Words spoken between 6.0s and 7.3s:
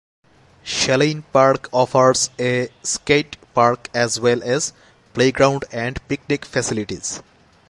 picnic facilities.